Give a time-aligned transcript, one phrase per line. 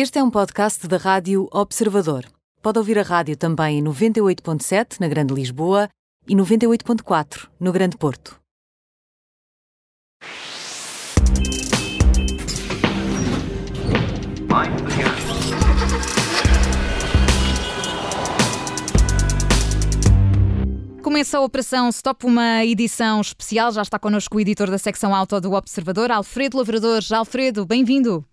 [0.00, 2.24] Este é um podcast da Rádio Observador.
[2.62, 5.88] Pode ouvir a rádio também em 98.7 na Grande Lisboa
[6.24, 8.38] e 98.4 no Grande Porto.
[21.02, 23.72] Começa a Operação Stop, uma edição especial.
[23.72, 27.00] Já está connosco o editor da secção auto do Observador, Alfredo Lavrador.
[27.10, 28.24] Alfredo, bem-vindo.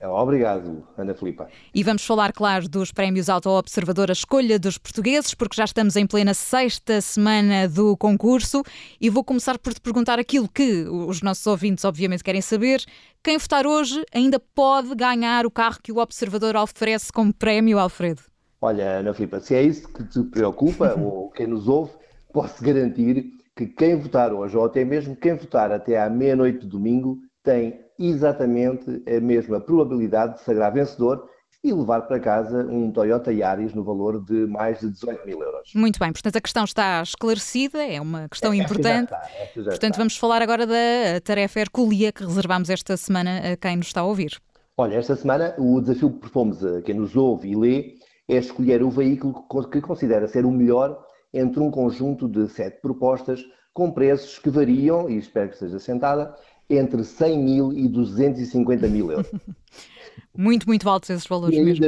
[0.00, 1.48] É, obrigado, Ana Filipa.
[1.74, 5.96] E vamos falar, claro, dos prémios Auto Observador, a escolha dos portugueses, porque já estamos
[5.96, 8.62] em plena sexta semana do concurso
[9.00, 12.80] e vou começar por te perguntar aquilo que os nossos ouvintes, obviamente, querem saber.
[13.24, 18.22] Quem votar hoje ainda pode ganhar o carro que o Observador oferece como prémio, Alfredo?
[18.60, 21.90] Olha, Ana Filipa, se é isso que te preocupa, ou quem nos ouve,
[22.32, 26.68] posso garantir que quem votar hoje, ou até mesmo quem votar até à meia-noite de
[26.68, 31.28] domingo, tem exatamente a mesma probabilidade de sagrar vencedor
[31.62, 35.72] e levar para casa um Toyota Yaris no valor de mais de 18 mil euros.
[35.74, 39.12] Muito bem, portanto a questão está esclarecida, é uma questão é, importante.
[39.12, 39.20] Está,
[39.54, 39.98] portanto está.
[39.98, 44.04] vamos falar agora da tarefa Herculia que reservamos esta semana a quem nos está a
[44.04, 44.40] ouvir.
[44.76, 47.94] Olha, esta semana o desafio que propomos a quem nos ouve e lê
[48.28, 49.34] é escolher o veículo
[49.68, 50.96] que considera ser o melhor
[51.34, 56.34] entre um conjunto de sete propostas com preços que variam, e espero que esteja sentada,
[56.68, 59.30] entre 100 mil e 250 mil euros.
[60.36, 61.84] muito, muito altos esses valores se mesmo.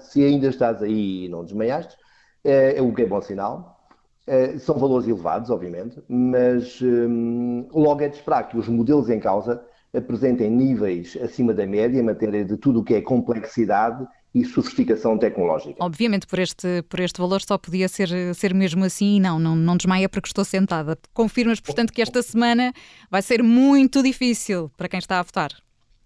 [0.00, 1.96] Se ainda estás aí e não desmaiaste,
[2.44, 3.76] é, é o que é bom sinal.
[4.26, 9.18] É, são valores elevados, obviamente, mas hum, logo é de esperar que os modelos em
[9.18, 14.44] causa apresentem níveis acima da média em matéria de tudo o que é complexidade e
[14.44, 15.82] sofisticação tecnológica.
[15.82, 19.56] Obviamente, por este, por este valor só podia ser, ser mesmo assim e não, não,
[19.56, 20.98] não desmaia porque estou sentada.
[21.14, 22.72] Confirmas, portanto, que esta semana
[23.10, 25.50] vai ser muito difícil para quem está a votar.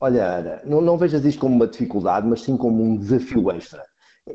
[0.00, 3.84] Olha, Ana, não, não vejas isto como uma dificuldade, mas sim como um desafio extra.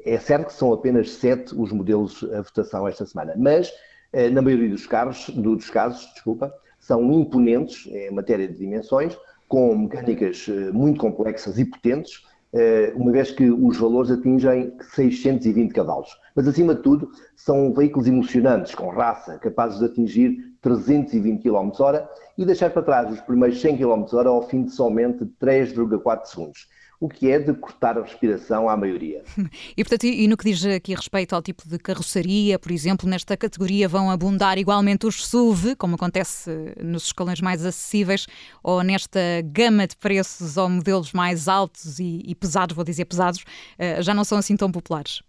[0.06, 3.72] É certo que são apenas sete os modelos a votação esta semana, mas
[4.12, 9.76] eh, na maioria dos, carros, dos casos, desculpa, são imponentes em matéria de dimensões, com
[9.78, 16.10] mecânicas eh, muito complexas e potentes, eh, uma vez que os valores atingem 620 cavalos.
[16.36, 22.10] Mas, acima de tudo, são veículos emocionantes, com raça, capazes de atingir 320 km h
[22.38, 26.68] e deixar para trás os primeiros 100 km h ao fim de somente 3,4 segundos
[27.00, 29.24] o que é de cortar a respiração à maioria.
[29.76, 33.38] E, portanto, e no que diz aqui respeito ao tipo de carroceria, por exemplo, nesta
[33.38, 36.50] categoria vão abundar igualmente os SUV, como acontece
[36.82, 38.26] nos escalões mais acessíveis,
[38.64, 43.44] ou nesta gama de preços ou modelos mais altos e, e pesados, vou dizer pesados,
[43.78, 45.22] eh, já não são assim tão populares?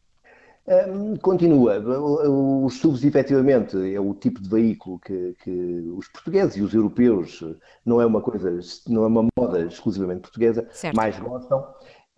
[1.22, 1.78] Continua.
[1.78, 5.50] Os SUVs, efetivamente, é o tipo de veículo que, que,
[5.96, 7.42] os portugueses e os europeus,
[7.84, 10.94] não é uma coisa, não é uma moda exclusivamente portuguesa, certo.
[10.94, 11.64] mais gostam.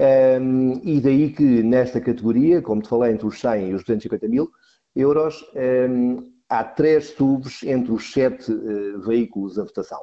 [0.01, 4.29] Um, e daí que nesta categoria, como te falei, entre os 100 e os 250
[4.29, 4.51] mil
[4.97, 10.01] euros, um, há três SUVs entre os sete uh, veículos a votação.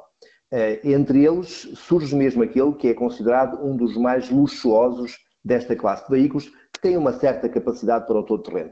[0.52, 6.04] Uh, entre eles surge mesmo aquele que é considerado um dos mais luxuosos desta classe
[6.04, 8.70] de veículos, que tem uma certa capacidade para o todo terreno.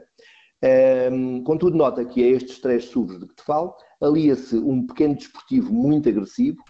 [1.11, 5.15] Um, contudo, nota que a estes três SUVs de que te falo, alia-se um pequeno
[5.15, 6.63] desportivo muito agressivo,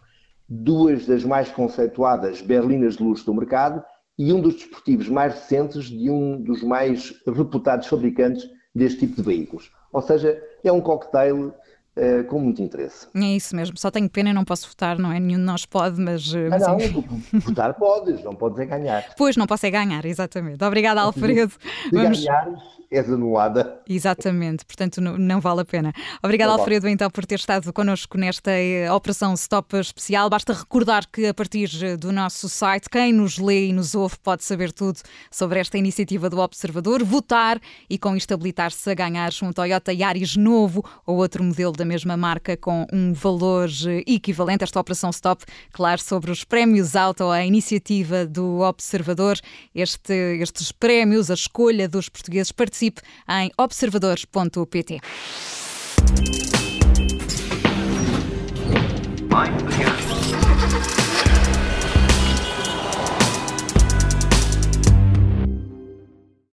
[0.50, 3.84] duas das mais conceituadas berlinas de luxo do mercado
[4.18, 9.22] e um dos desportivos mais recentes de um dos mais reputados fabricantes deste tipo de
[9.22, 9.72] veículos.
[9.94, 11.54] Ou seja, é um cocktail
[11.98, 13.08] uh, com muito interesse.
[13.16, 15.20] É isso mesmo, só tenho pena e não posso votar, não é?
[15.20, 16.34] Nenhum de nós pode, mas.
[16.34, 17.04] Eh, mas não, não,
[17.42, 19.06] votar podes, não podes é ganhar.
[19.18, 20.64] Pois, não posso é ganhar, exatamente.
[20.64, 21.52] Obrigada, Alfredo.
[21.52, 22.24] Se Vamos...
[22.24, 22.60] ganhares,
[22.92, 23.82] és anulada.
[23.88, 25.94] Exatamente, portanto não, não vale a pena.
[26.24, 30.30] Obrigada, Alfredo, então, por ter estado connosco nesta eh, operação Stop especial.
[30.30, 34.44] Basta recordar que a partir do nosso site, quem nos lê e nos ouve pode
[34.44, 37.60] saber tudo sobre esta iniciativa do Observador, votar
[37.90, 42.16] e com isto habilitar-se a ganhar um Toyota Yaris novo ou outro modelo da mesma
[42.16, 44.64] marca com um valor eh, equivalente.
[44.64, 49.38] Esta operação Stop, claro, sobre os prémios Auto, a iniciativa do Observador.
[49.74, 55.00] Este, estes prémios, a escolha dos portugueses, participe em observadores.pt.